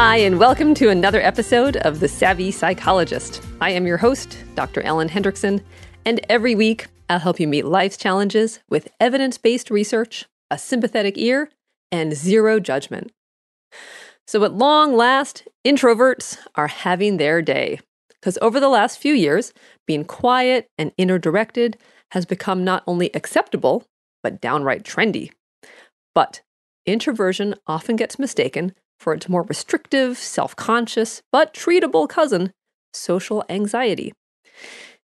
Hi, 0.00 0.18
and 0.18 0.38
welcome 0.38 0.74
to 0.74 0.90
another 0.90 1.20
episode 1.20 1.78
of 1.78 1.98
The 1.98 2.06
Savvy 2.06 2.52
Psychologist. 2.52 3.42
I 3.60 3.70
am 3.70 3.84
your 3.84 3.96
host, 3.96 4.38
Dr. 4.54 4.80
Ellen 4.82 5.08
Hendriksen, 5.08 5.60
and 6.06 6.20
every 6.28 6.54
week 6.54 6.86
I'll 7.10 7.18
help 7.18 7.40
you 7.40 7.48
meet 7.48 7.64
life's 7.64 7.96
challenges 7.96 8.60
with 8.70 8.92
evidence 9.00 9.38
based 9.38 9.72
research, 9.72 10.26
a 10.52 10.56
sympathetic 10.56 11.18
ear, 11.18 11.50
and 11.90 12.14
zero 12.14 12.60
judgment. 12.60 13.10
So, 14.24 14.44
at 14.44 14.54
long 14.54 14.96
last, 14.96 15.48
introverts 15.66 16.38
are 16.54 16.68
having 16.68 17.16
their 17.16 17.42
day. 17.42 17.80
Because 18.20 18.38
over 18.40 18.60
the 18.60 18.68
last 18.68 19.00
few 19.00 19.14
years, 19.14 19.52
being 19.84 20.04
quiet 20.04 20.68
and 20.78 20.92
inner 20.96 21.18
directed 21.18 21.76
has 22.12 22.24
become 22.24 22.62
not 22.62 22.84
only 22.86 23.10
acceptable, 23.14 23.82
but 24.22 24.40
downright 24.40 24.84
trendy. 24.84 25.32
But 26.14 26.42
introversion 26.86 27.56
often 27.66 27.96
gets 27.96 28.16
mistaken 28.16 28.74
for 28.98 29.12
its 29.12 29.28
more 29.28 29.42
restrictive, 29.42 30.18
self 30.18 30.54
conscious, 30.56 31.22
but 31.32 31.54
treatable 31.54 32.08
cousin, 32.08 32.52
social 32.92 33.44
anxiety. 33.48 34.12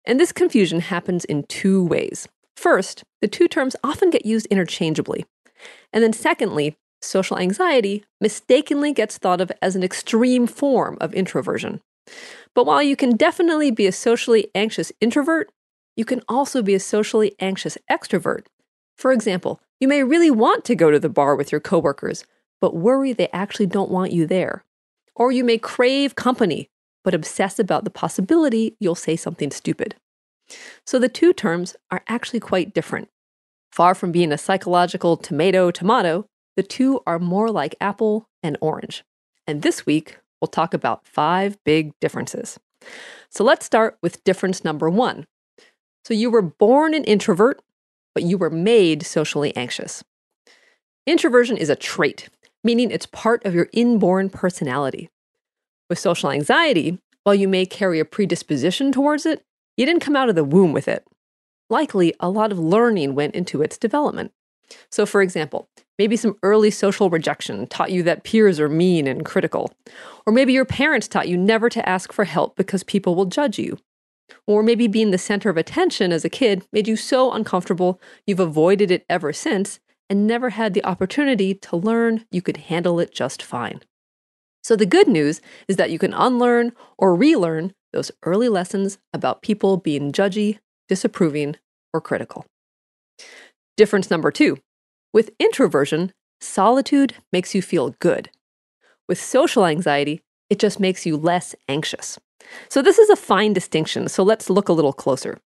And 0.04 0.20
this 0.20 0.32
confusion 0.32 0.80
happens 0.80 1.24
in 1.24 1.44
two 1.44 1.84
ways. 1.84 2.28
First, 2.56 3.04
the 3.20 3.28
two 3.28 3.48
terms 3.48 3.76
often 3.82 4.10
get 4.10 4.26
used 4.26 4.46
interchangeably. 4.46 5.24
And 5.92 6.02
then, 6.02 6.12
secondly, 6.12 6.76
social 7.00 7.38
anxiety 7.38 8.04
mistakenly 8.20 8.92
gets 8.92 9.18
thought 9.18 9.40
of 9.40 9.52
as 9.62 9.76
an 9.76 9.82
extreme 9.82 10.46
form 10.46 10.98
of 11.00 11.14
introversion. 11.14 11.80
But 12.54 12.66
while 12.66 12.82
you 12.82 12.96
can 12.96 13.16
definitely 13.16 13.70
be 13.70 13.86
a 13.86 13.92
socially 13.92 14.48
anxious 14.54 14.92
introvert, 15.00 15.50
you 15.96 16.04
can 16.04 16.22
also 16.28 16.62
be 16.62 16.74
a 16.74 16.80
socially 16.80 17.34
anxious 17.40 17.78
extrovert. 17.90 18.46
For 18.96 19.12
example, 19.12 19.60
you 19.80 19.88
may 19.88 20.02
really 20.02 20.30
want 20.30 20.64
to 20.66 20.74
go 20.74 20.90
to 20.90 20.98
the 20.98 21.08
bar 21.08 21.36
with 21.36 21.50
your 21.50 21.60
coworkers, 21.60 22.24
but 22.60 22.76
worry 22.76 23.12
they 23.12 23.28
actually 23.32 23.66
don't 23.66 23.90
want 23.90 24.12
you 24.12 24.26
there. 24.26 24.64
Or 25.14 25.30
you 25.30 25.44
may 25.44 25.58
crave 25.58 26.14
company, 26.14 26.70
but 27.02 27.14
obsess 27.14 27.58
about 27.58 27.84
the 27.84 27.90
possibility 27.90 28.76
you'll 28.80 28.94
say 28.94 29.16
something 29.16 29.50
stupid. 29.50 29.94
So 30.86 30.98
the 30.98 31.08
two 31.08 31.32
terms 31.32 31.76
are 31.90 32.02
actually 32.08 32.40
quite 32.40 32.74
different. 32.74 33.08
Far 33.70 33.94
from 33.94 34.12
being 34.12 34.32
a 34.32 34.38
psychological 34.38 35.16
tomato 35.16 35.70
tomato, 35.70 36.26
the 36.56 36.62
two 36.62 37.00
are 37.06 37.18
more 37.18 37.50
like 37.50 37.74
apple 37.80 38.28
and 38.42 38.56
orange. 38.60 39.04
And 39.46 39.62
this 39.62 39.84
week, 39.84 40.18
we'll 40.40 40.48
talk 40.48 40.74
about 40.74 41.06
five 41.06 41.56
big 41.64 41.92
differences. 42.00 42.58
So 43.30 43.44
let's 43.44 43.66
start 43.66 43.98
with 44.02 44.22
difference 44.24 44.64
number 44.64 44.88
one. 44.88 45.26
So 46.04 46.14
you 46.14 46.30
were 46.30 46.42
born 46.42 46.94
an 46.94 47.04
introvert, 47.04 47.60
but 48.14 48.22
you 48.22 48.38
were 48.38 48.50
made 48.50 49.04
socially 49.04 49.56
anxious. 49.56 50.04
Introversion 51.06 51.56
is 51.56 51.70
a 51.70 51.76
trait, 51.76 52.28
meaning 52.64 52.90
it's 52.90 53.06
part 53.06 53.44
of 53.44 53.54
your 53.54 53.68
inborn 53.72 54.30
personality. 54.30 55.10
With 55.88 55.98
social 55.98 56.30
anxiety, 56.30 56.98
while 57.22 57.34
you 57.34 57.46
may 57.46 57.66
carry 57.66 58.00
a 58.00 58.04
predisposition 58.04 58.90
towards 58.90 59.26
it, 59.26 59.44
you 59.76 59.86
didn't 59.86 60.02
come 60.02 60.16
out 60.16 60.28
of 60.28 60.34
the 60.34 60.44
womb 60.44 60.72
with 60.72 60.88
it. 60.88 61.06
Likely, 61.70 62.14
a 62.20 62.28
lot 62.28 62.50
of 62.50 62.58
learning 62.58 63.14
went 63.14 63.34
into 63.34 63.62
its 63.62 63.78
development. 63.78 64.32
So, 64.90 65.04
for 65.06 65.22
example, 65.22 65.68
maybe 65.98 66.16
some 66.16 66.36
early 66.42 66.70
social 66.70 67.10
rejection 67.10 67.66
taught 67.66 67.90
you 67.90 68.02
that 68.04 68.24
peers 68.24 68.58
are 68.58 68.68
mean 68.68 69.06
and 69.06 69.24
critical. 69.24 69.72
Or 70.26 70.32
maybe 70.32 70.52
your 70.52 70.64
parents 70.64 71.08
taught 71.08 71.28
you 71.28 71.36
never 71.36 71.68
to 71.68 71.86
ask 71.88 72.12
for 72.12 72.24
help 72.24 72.56
because 72.56 72.82
people 72.82 73.14
will 73.14 73.26
judge 73.26 73.58
you. 73.58 73.78
Or 74.46 74.62
maybe 74.62 74.88
being 74.88 75.10
the 75.10 75.18
center 75.18 75.50
of 75.50 75.56
attention 75.56 76.12
as 76.12 76.24
a 76.24 76.30
kid 76.30 76.66
made 76.72 76.88
you 76.88 76.96
so 76.96 77.32
uncomfortable 77.32 78.00
you've 78.26 78.40
avoided 78.40 78.90
it 78.90 79.04
ever 79.08 79.32
since 79.32 79.80
and 80.14 80.28
never 80.28 80.50
had 80.50 80.74
the 80.74 80.84
opportunity 80.84 81.54
to 81.54 81.76
learn 81.76 82.24
you 82.30 82.40
could 82.40 82.56
handle 82.68 83.00
it 83.00 83.12
just 83.12 83.42
fine. 83.42 83.80
So, 84.62 84.76
the 84.76 84.86
good 84.86 85.08
news 85.08 85.40
is 85.66 85.74
that 85.74 85.90
you 85.90 85.98
can 85.98 86.14
unlearn 86.14 86.70
or 86.96 87.16
relearn 87.16 87.74
those 87.92 88.12
early 88.22 88.48
lessons 88.48 88.98
about 89.12 89.42
people 89.42 89.76
being 89.76 90.12
judgy, 90.12 90.60
disapproving, 90.88 91.56
or 91.92 92.00
critical. 92.00 92.46
Difference 93.76 94.08
number 94.08 94.30
two 94.30 94.58
with 95.12 95.32
introversion, 95.40 96.12
solitude 96.40 97.14
makes 97.32 97.52
you 97.52 97.60
feel 97.60 97.96
good. 97.98 98.30
With 99.08 99.20
social 99.20 99.66
anxiety, 99.66 100.20
it 100.48 100.60
just 100.60 100.78
makes 100.78 101.04
you 101.04 101.16
less 101.16 101.56
anxious. 101.68 102.20
So, 102.68 102.82
this 102.82 103.00
is 103.00 103.10
a 103.10 103.16
fine 103.16 103.52
distinction, 103.52 104.08
so 104.08 104.22
let's 104.22 104.48
look 104.48 104.68
a 104.68 104.72
little 104.72 104.92
closer. 104.92 105.40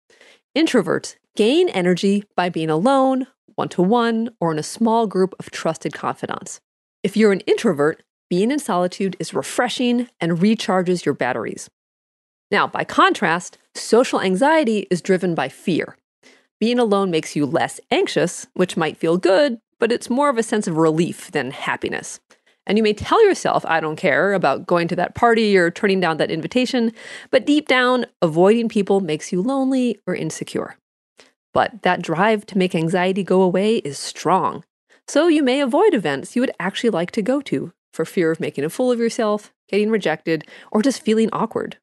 Introverts 0.57 1.17
gain 1.37 1.69
energy 1.69 2.25
by 2.35 2.49
being 2.49 2.71
alone, 2.71 3.27
one 3.57 3.69
to 3.71 3.83
one, 3.83 4.31
or 4.41 4.53
in 4.53 4.59
a 4.59 4.63
small 4.63 5.07
group 5.07 5.35
of 5.39 5.51
trusted 5.51 5.93
confidants. 5.93 6.61
If 7.03 7.17
you're 7.17 7.33
an 7.33 7.41
introvert, 7.41 8.03
being 8.31 8.51
in 8.51 8.59
solitude 8.59 9.17
is 9.19 9.35
refreshing 9.35 10.09
and 10.21 10.39
recharges 10.39 11.05
your 11.05 11.15
batteries. 11.15 11.69
Now, 12.51 12.67
by 12.67 12.85
contrast, 12.85 13.59
social 13.75 14.21
anxiety 14.21 14.87
is 14.91 15.03
driven 15.03 15.35
by 15.35 15.49
fear. 15.49 15.97
Being 16.61 16.79
alone 16.79 17.11
makes 17.11 17.37
you 17.37 17.47
less 17.47 17.81
anxious, 17.91 18.47
which 18.55 18.77
might 18.77 18.97
feel 18.97 19.19
good, 19.19 19.59
but 19.79 19.93
it's 19.93 20.09
more 20.09 20.31
of 20.31 20.39
a 20.39 20.43
sense 20.43 20.67
of 20.67 20.77
relief 20.77 21.31
than 21.33 21.51
happiness. 21.51 22.21
And 22.67 22.79
you 22.79 22.85
may 22.85 22.95
tell 22.95 23.23
yourself, 23.27 23.65
I 23.67 23.81
don't 23.81 23.97
care 23.97 24.33
about 24.33 24.67
going 24.67 24.89
to 24.89 24.97
that 24.97 25.15
party 25.15 25.57
or 25.57 25.71
turning 25.71 26.01
down 26.01 26.17
that 26.17 26.31
invitation, 26.31 26.93
but 27.31 27.45
deep 27.45 27.69
down, 27.69 28.07
avoiding 28.23 28.69
people 28.69 29.01
makes 29.01 29.33
you 29.33 29.43
lonely 29.43 30.01
or 30.07 30.15
insecure. 30.15 30.77
But 31.55 31.83
that 31.83 32.03
drive 32.03 32.45
to 32.47 32.59
make 32.59 32.75
anxiety 32.75 33.23
go 33.23 33.41
away 33.41 33.77
is 33.77 33.97
strong. 33.97 34.65
So 35.09 35.29
you 35.29 35.43
may 35.43 35.61
avoid 35.61 35.95
events 35.95 36.37
you 36.37 36.43
would 36.43 36.55
actually 36.61 36.91
like 36.91 37.13
to 37.13 37.23
go 37.23 37.41
to 37.43 37.73
for 37.93 38.05
fear 38.05 38.31
of 38.31 38.41
making 38.41 38.65
a 38.65 38.71
fool 38.71 38.91
of 38.91 38.99
yourself, 38.99 39.53
getting 39.69 39.89
rejected, 39.89 40.45
or 40.73 40.83
just 40.83 41.03
feeling 41.03 41.31
awkward. 41.33 41.79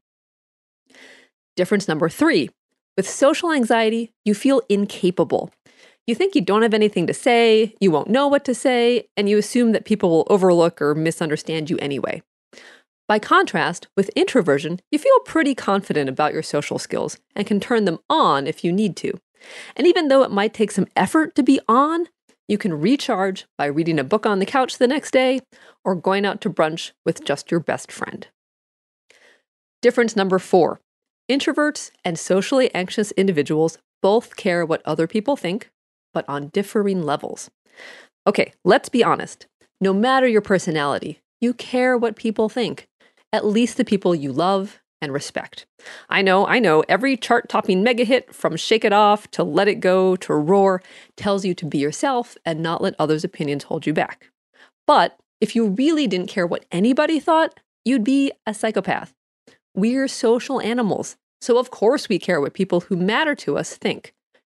Difference 1.55 1.87
number 1.87 2.09
three 2.09 2.49
with 2.97 3.09
social 3.09 3.53
anxiety, 3.53 4.11
you 4.25 4.33
feel 4.33 4.61
incapable. 4.67 5.49
You 6.05 6.13
think 6.13 6.35
you 6.35 6.41
don't 6.41 6.61
have 6.61 6.73
anything 6.73 7.07
to 7.07 7.13
say, 7.13 7.73
you 7.79 7.89
won't 7.89 8.09
know 8.09 8.27
what 8.27 8.43
to 8.45 8.53
say, 8.53 9.07
and 9.15 9.29
you 9.29 9.37
assume 9.37 9.71
that 9.71 9.85
people 9.85 10.09
will 10.09 10.27
overlook 10.29 10.81
or 10.81 10.93
misunderstand 10.93 11.69
you 11.69 11.77
anyway. 11.77 12.21
By 13.07 13.19
contrast, 13.19 13.87
with 13.95 14.09
introversion, 14.09 14.81
you 14.91 14.99
feel 14.99 15.19
pretty 15.25 15.55
confident 15.55 16.09
about 16.09 16.33
your 16.33 16.43
social 16.43 16.79
skills 16.79 17.17
and 17.35 17.47
can 17.47 17.59
turn 17.59 17.85
them 17.85 17.99
on 18.09 18.45
if 18.45 18.63
you 18.63 18.73
need 18.73 18.97
to. 18.97 19.13
And 19.75 19.87
even 19.87 20.07
though 20.07 20.23
it 20.23 20.31
might 20.31 20.53
take 20.53 20.71
some 20.71 20.87
effort 20.95 21.35
to 21.35 21.43
be 21.43 21.59
on, 21.67 22.07
you 22.47 22.57
can 22.57 22.73
recharge 22.73 23.45
by 23.57 23.65
reading 23.65 23.97
a 23.97 24.03
book 24.03 24.25
on 24.25 24.39
the 24.39 24.45
couch 24.45 24.77
the 24.77 24.87
next 24.87 25.11
day 25.11 25.39
or 25.85 25.95
going 25.95 26.25
out 26.25 26.41
to 26.41 26.49
brunch 26.49 26.91
with 27.05 27.23
just 27.23 27.49
your 27.49 27.59
best 27.59 27.91
friend. 27.91 28.27
Difference 29.81 30.15
number 30.15 30.37
four 30.37 30.79
introverts 31.29 31.91
and 32.03 32.19
socially 32.19 32.73
anxious 32.75 33.11
individuals 33.11 33.77
both 34.01 34.35
care 34.35 34.65
what 34.65 34.81
other 34.83 35.07
people 35.07 35.37
think, 35.37 35.69
but 36.13 36.27
on 36.27 36.49
differing 36.49 37.03
levels. 37.03 37.49
Okay, 38.27 38.53
let's 38.65 38.89
be 38.89 39.03
honest. 39.03 39.47
No 39.79 39.93
matter 39.93 40.27
your 40.27 40.41
personality, 40.41 41.21
you 41.39 41.53
care 41.53 41.97
what 41.97 42.17
people 42.17 42.49
think, 42.49 42.87
at 43.31 43.45
least 43.45 43.77
the 43.77 43.85
people 43.85 44.13
you 44.13 44.33
love 44.33 44.80
and 45.01 45.11
respect. 45.11 45.65
I 46.09 46.21
know, 46.21 46.45
I 46.45 46.59
know, 46.59 46.83
every 46.87 47.17
chart 47.17 47.49
topping 47.49 47.83
mega 47.83 48.03
hit 48.03 48.33
from 48.33 48.55
Shake 48.55 48.85
It 48.85 48.93
Off 48.93 49.29
to 49.31 49.43
Let 49.43 49.67
It 49.67 49.79
Go 49.79 50.15
to 50.17 50.33
Roar 50.33 50.81
tells 51.17 51.43
you 51.43 51.53
to 51.55 51.65
be 51.65 51.79
yourself 51.79 52.37
and 52.45 52.61
not 52.61 52.81
let 52.81 52.95
others' 52.99 53.23
opinions 53.23 53.63
hold 53.63 53.85
you 53.85 53.93
back. 53.93 54.29
But 54.85 55.17
if 55.39 55.55
you 55.55 55.69
really 55.69 56.05
didn't 56.07 56.27
care 56.27 56.45
what 56.45 56.65
anybody 56.71 57.19
thought, 57.19 57.59
you'd 57.83 58.03
be 58.03 58.31
a 58.45 58.53
psychopath. 58.53 59.13
We're 59.75 60.07
social 60.07 60.61
animals, 60.61 61.15
so 61.41 61.57
of 61.57 61.71
course 61.71 62.07
we 62.07 62.19
care 62.19 62.39
what 62.39 62.53
people 62.53 62.81
who 62.81 62.95
matter 62.95 63.33
to 63.35 63.57
us 63.57 63.75
think, 63.75 64.13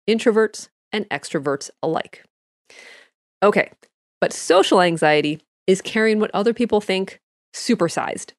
introverts 0.10 0.68
and 0.92 1.08
extroverts 1.10 1.70
alike. 1.82 2.26
Okay, 3.42 3.72
but 4.20 4.34
social 4.34 4.82
anxiety 4.82 5.42
is 5.68 5.82
caring 5.82 6.20
what 6.20 6.32
other 6.34 6.54
people 6.54 6.82
think 6.82 7.20
supersized. 7.54 8.32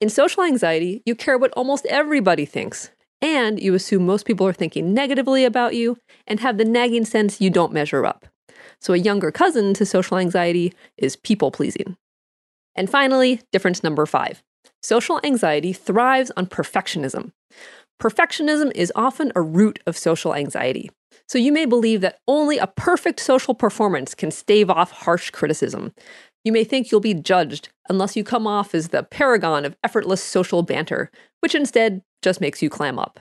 In 0.00 0.08
social 0.08 0.42
anxiety, 0.42 1.02
you 1.06 1.14
care 1.14 1.38
what 1.38 1.52
almost 1.52 1.86
everybody 1.86 2.44
thinks, 2.44 2.90
and 3.20 3.60
you 3.60 3.74
assume 3.74 4.06
most 4.06 4.26
people 4.26 4.46
are 4.46 4.52
thinking 4.52 4.92
negatively 4.92 5.44
about 5.44 5.74
you 5.74 5.96
and 6.26 6.40
have 6.40 6.58
the 6.58 6.64
nagging 6.64 7.04
sense 7.04 7.40
you 7.40 7.50
don't 7.50 7.72
measure 7.72 8.04
up. 8.04 8.26
So, 8.80 8.92
a 8.92 8.98
younger 8.98 9.30
cousin 9.30 9.74
to 9.74 9.86
social 9.86 10.18
anxiety 10.18 10.72
is 10.98 11.16
people 11.16 11.50
pleasing. 11.50 11.96
And 12.74 12.90
finally, 12.90 13.40
difference 13.52 13.82
number 13.82 14.06
five 14.06 14.42
social 14.82 15.20
anxiety 15.24 15.72
thrives 15.72 16.30
on 16.36 16.46
perfectionism. 16.46 17.32
Perfectionism 18.00 18.70
is 18.74 18.92
often 18.94 19.32
a 19.34 19.40
root 19.40 19.80
of 19.86 19.96
social 19.96 20.34
anxiety. 20.34 20.90
So 21.28 21.38
you 21.38 21.50
may 21.50 21.64
believe 21.64 22.02
that 22.02 22.20
only 22.28 22.58
a 22.58 22.66
perfect 22.66 23.20
social 23.20 23.54
performance 23.54 24.14
can 24.14 24.30
stave 24.30 24.70
off 24.70 24.90
harsh 24.92 25.30
criticism. 25.30 25.92
You 26.46 26.52
may 26.52 26.62
think 26.62 26.92
you'll 26.92 27.00
be 27.00 27.12
judged 27.12 27.70
unless 27.88 28.14
you 28.14 28.22
come 28.22 28.46
off 28.46 28.72
as 28.72 28.90
the 28.90 29.02
paragon 29.02 29.64
of 29.64 29.76
effortless 29.82 30.22
social 30.22 30.62
banter, 30.62 31.10
which 31.40 31.56
instead 31.56 32.02
just 32.22 32.40
makes 32.40 32.62
you 32.62 32.70
clam 32.70 33.00
up. 33.00 33.18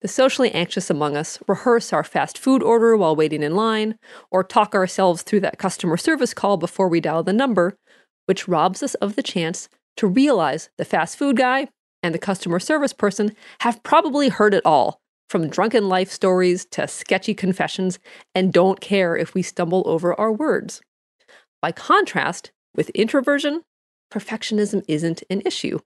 The 0.00 0.08
socially 0.08 0.50
anxious 0.52 0.88
among 0.88 1.14
us 1.14 1.38
rehearse 1.46 1.92
our 1.92 2.02
fast 2.02 2.38
food 2.38 2.62
order 2.62 2.96
while 2.96 3.14
waiting 3.14 3.42
in 3.42 3.54
line, 3.54 3.98
or 4.30 4.42
talk 4.42 4.74
ourselves 4.74 5.20
through 5.20 5.40
that 5.40 5.58
customer 5.58 5.98
service 5.98 6.32
call 6.32 6.56
before 6.56 6.88
we 6.88 7.02
dial 7.02 7.22
the 7.22 7.34
number, 7.34 7.76
which 8.24 8.48
robs 8.48 8.82
us 8.82 8.94
of 8.94 9.14
the 9.14 9.22
chance 9.22 9.68
to 9.98 10.06
realize 10.06 10.70
the 10.78 10.86
fast 10.86 11.18
food 11.18 11.36
guy 11.36 11.68
and 12.02 12.14
the 12.14 12.18
customer 12.18 12.58
service 12.58 12.94
person 12.94 13.36
have 13.60 13.82
probably 13.82 14.30
heard 14.30 14.54
it 14.54 14.64
all, 14.64 15.02
from 15.28 15.50
drunken 15.50 15.90
life 15.90 16.10
stories 16.10 16.64
to 16.70 16.88
sketchy 16.88 17.34
confessions, 17.34 17.98
and 18.34 18.54
don't 18.54 18.80
care 18.80 19.14
if 19.14 19.34
we 19.34 19.42
stumble 19.42 19.82
over 19.84 20.18
our 20.18 20.32
words. 20.32 20.80
By 21.60 21.72
contrast, 21.72 22.52
with 22.74 22.90
introversion, 22.90 23.62
perfectionism 24.12 24.84
isn't 24.86 25.22
an 25.28 25.42
issue. 25.44 25.80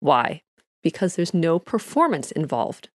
Why? 0.00 0.42
Because 0.82 1.16
there's 1.16 1.34
no 1.34 1.58
performance 1.58 2.32
involved. 2.32 2.88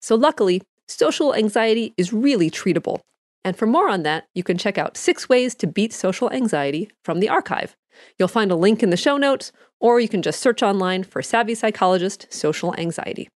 So, 0.00 0.14
luckily, 0.14 0.62
social 0.88 1.34
anxiety 1.34 1.94
is 1.96 2.12
really 2.12 2.50
treatable. 2.50 3.00
And 3.44 3.56
for 3.56 3.66
more 3.66 3.88
on 3.88 4.02
that, 4.02 4.26
you 4.34 4.42
can 4.42 4.58
check 4.58 4.76
out 4.76 4.96
Six 4.96 5.28
Ways 5.28 5.54
to 5.56 5.66
Beat 5.66 5.92
Social 5.92 6.30
Anxiety 6.30 6.90
from 7.04 7.20
the 7.20 7.28
archive. 7.28 7.76
You'll 8.18 8.28
find 8.28 8.50
a 8.50 8.56
link 8.56 8.82
in 8.82 8.90
the 8.90 8.96
show 8.96 9.16
notes, 9.16 9.52
or 9.80 10.00
you 10.00 10.08
can 10.08 10.20
just 10.20 10.40
search 10.40 10.62
online 10.62 11.04
for 11.04 11.22
Savvy 11.22 11.54
Psychologist 11.54 12.26
Social 12.30 12.74
Anxiety. 12.76 13.28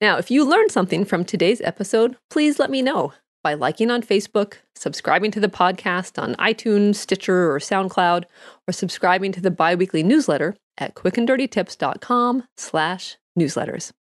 Now, 0.00 0.16
if 0.16 0.30
you 0.30 0.44
learned 0.44 0.72
something 0.72 1.04
from 1.04 1.24
today's 1.24 1.60
episode, 1.60 2.16
please 2.30 2.58
let 2.58 2.70
me 2.70 2.82
know 2.82 3.12
by 3.42 3.54
liking 3.54 3.90
on 3.90 4.02
Facebook, 4.02 4.54
subscribing 4.74 5.30
to 5.32 5.40
the 5.40 5.48
podcast 5.48 6.20
on 6.22 6.34
iTunes, 6.36 6.96
Stitcher, 6.96 7.52
or 7.52 7.58
SoundCloud, 7.58 8.24
or 8.68 8.72
subscribing 8.72 9.32
to 9.32 9.40
the 9.40 9.50
biweekly 9.50 10.02
newsletter 10.02 10.56
at 10.78 10.94
quickanddirtytips.com 10.94 12.44
slash 12.56 13.16
newsletters. 13.38 13.92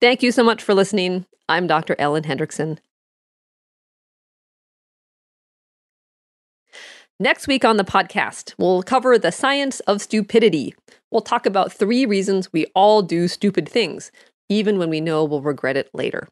Thank 0.00 0.22
you 0.22 0.32
so 0.32 0.42
much 0.42 0.62
for 0.62 0.74
listening. 0.74 1.26
I'm 1.48 1.66
Dr. 1.66 1.96
Ellen 1.98 2.24
Hendriksen. 2.24 2.78
Next 7.18 7.46
week 7.46 7.64
on 7.64 7.78
the 7.78 7.84
podcast, 7.84 8.52
we'll 8.58 8.82
cover 8.82 9.18
the 9.18 9.32
science 9.32 9.80
of 9.80 10.02
stupidity. 10.02 10.74
We'll 11.10 11.22
talk 11.22 11.46
about 11.46 11.72
three 11.72 12.04
reasons 12.04 12.52
we 12.52 12.66
all 12.74 13.00
do 13.00 13.26
stupid 13.26 13.66
things, 13.66 14.12
even 14.50 14.76
when 14.76 14.90
we 14.90 15.00
know 15.00 15.24
we'll 15.24 15.40
regret 15.40 15.78
it 15.78 15.88
later. 15.94 16.28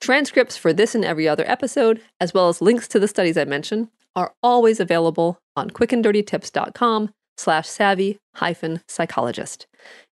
Transcripts 0.00 0.56
for 0.56 0.72
this 0.72 0.94
and 0.94 1.04
every 1.04 1.26
other 1.26 1.44
episode, 1.46 2.00
as 2.20 2.34
well 2.34 2.48
as 2.48 2.60
links 2.60 2.86
to 2.88 2.98
the 2.98 3.08
studies 3.08 3.36
I 3.36 3.44
mentioned, 3.44 3.88
are 4.14 4.34
always 4.42 4.80
available 4.80 5.38
on 5.56 5.70
quickanddirtytips.com 5.70 7.10
slash 7.36 7.68
savvy 7.68 8.18
hyphen 8.36 8.82
psychologist. 8.88 9.66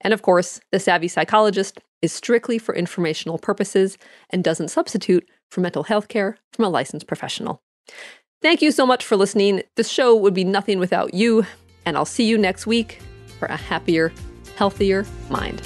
And 0.02 0.14
of 0.14 0.22
course, 0.22 0.60
the 0.72 0.80
Savvy 0.80 1.08
Psychologist 1.08 1.80
is 2.02 2.12
strictly 2.12 2.58
for 2.58 2.76
informational 2.76 3.38
purposes 3.38 3.98
and 4.30 4.44
doesn't 4.44 4.70
substitute 4.70 5.28
for 5.50 5.62
mental 5.62 5.84
health 5.84 6.08
care 6.08 6.38
from 6.54 6.66
a 6.66 6.70
licensed 6.70 7.08
professional. 7.08 7.62
Thank 8.42 8.62
you 8.62 8.72
so 8.72 8.88
much 8.88 9.06
for 9.06 9.16
listening. 9.16 9.62
This 9.76 9.90
show 9.90 10.16
would 10.16 10.34
be 10.34 10.44
nothing 10.44 10.80
without 10.80 11.14
you, 11.14 11.46
and 11.86 11.96
I'll 11.96 12.06
see 12.06 12.26
you 12.26 12.38
next 12.38 12.66
week 12.66 13.00
for 13.38 13.46
a 13.46 13.58
happier, 13.58 14.12
healthier 14.56 15.06
mind. 15.30 15.62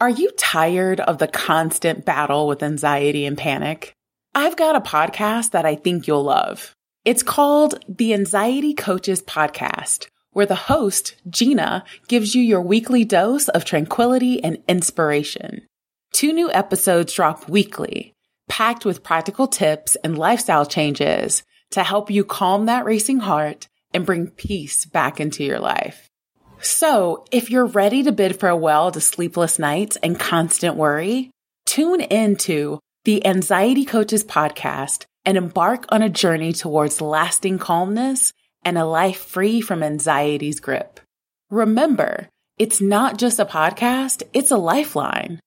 Are 0.00 0.08
you 0.08 0.30
tired 0.30 0.98
of 0.98 1.18
the 1.18 1.28
constant 1.28 2.06
battle 2.06 2.48
with 2.48 2.62
anxiety 2.62 3.26
and 3.26 3.36
panic? 3.36 3.92
I've 4.34 4.56
got 4.56 4.74
a 4.74 4.80
podcast 4.80 5.50
that 5.50 5.66
I 5.66 5.74
think 5.74 6.06
you'll 6.06 6.22
love. 6.22 6.74
It's 7.04 7.22
called 7.22 7.84
the 7.86 8.14
Anxiety 8.14 8.72
Coaches 8.72 9.20
Podcast, 9.20 10.08
where 10.30 10.46
the 10.46 10.54
host, 10.54 11.16
Gina, 11.28 11.84
gives 12.08 12.34
you 12.34 12.40
your 12.40 12.62
weekly 12.62 13.04
dose 13.04 13.48
of 13.48 13.66
tranquility 13.66 14.42
and 14.42 14.62
inspiration. 14.66 15.66
Two 16.14 16.32
new 16.32 16.50
episodes 16.50 17.12
drop 17.12 17.46
weekly, 17.46 18.14
packed 18.48 18.86
with 18.86 19.02
practical 19.02 19.48
tips 19.48 19.98
and 20.02 20.16
lifestyle 20.16 20.64
changes 20.64 21.42
to 21.72 21.82
help 21.82 22.10
you 22.10 22.24
calm 22.24 22.64
that 22.64 22.86
racing 22.86 23.18
heart 23.18 23.68
and 23.92 24.06
bring 24.06 24.28
peace 24.28 24.86
back 24.86 25.20
into 25.20 25.44
your 25.44 25.60
life. 25.60 26.09
So 26.62 27.24
if 27.30 27.50
you're 27.50 27.66
ready 27.66 28.02
to 28.02 28.12
bid 28.12 28.38
farewell 28.38 28.90
to 28.92 29.00
sleepless 29.00 29.58
nights 29.58 29.96
and 30.02 30.18
constant 30.18 30.76
worry, 30.76 31.30
tune 31.64 32.00
into 32.02 32.78
the 33.04 33.26
Anxiety 33.26 33.86
Coaches 33.86 34.24
podcast 34.24 35.06
and 35.24 35.38
embark 35.38 35.86
on 35.88 36.02
a 36.02 36.10
journey 36.10 36.52
towards 36.52 37.00
lasting 37.00 37.58
calmness 37.58 38.32
and 38.62 38.76
a 38.76 38.84
life 38.84 39.18
free 39.18 39.62
from 39.62 39.82
anxiety's 39.82 40.60
grip. 40.60 41.00
Remember, 41.50 42.28
it's 42.58 42.80
not 42.80 43.18
just 43.18 43.38
a 43.38 43.46
podcast, 43.46 44.22
it's 44.34 44.50
a 44.50 44.58
lifeline. 44.58 45.40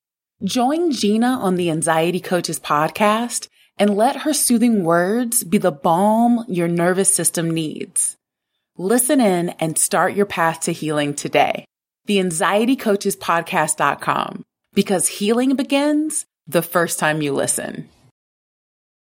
Join 0.43 0.91
Gina 0.91 1.27
on 1.27 1.55
the 1.55 1.69
Anxiety 1.69 2.19
Coaches 2.19 2.59
podcast 2.59 3.47
and 3.77 3.95
let 3.95 4.17
her 4.17 4.33
soothing 4.33 4.83
words 4.83 5.43
be 5.43 5.59
the 5.59 5.71
balm 5.71 6.43
your 6.47 6.67
nervous 6.67 7.13
system 7.13 7.51
needs. 7.51 8.17
Listen 8.77 9.21
in 9.21 9.49
and 9.49 9.77
start 9.77 10.15
your 10.15 10.25
path 10.25 10.61
to 10.61 10.73
healing 10.73 11.13
today. 11.13 11.63
The 12.05 12.19
Anxiety 12.19 12.75
Coaches 12.75 13.15
Podcast.com 13.15 14.43
because 14.73 15.07
healing 15.07 15.55
begins 15.55 16.25
the 16.47 16.63
first 16.63 16.97
time 16.97 17.21
you 17.21 17.33
listen. 17.33 17.87